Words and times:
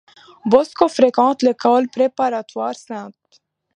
Bosco 0.45 0.87
fréquente 0.89 1.43
l'école 1.43 1.87
préparatoire 1.87 2.73
St. 2.73 3.13